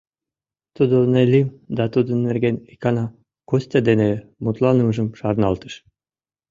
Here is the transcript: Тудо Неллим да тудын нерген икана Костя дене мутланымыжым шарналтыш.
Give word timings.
Тудо 0.75 0.97
Неллим 1.13 1.47
да 1.77 1.85
тудын 1.93 2.19
нерген 2.27 2.57
икана 2.73 3.05
Костя 3.49 3.79
дене 3.89 4.09
мутланымыжым 4.43 5.07
шарналтыш. 5.19 5.73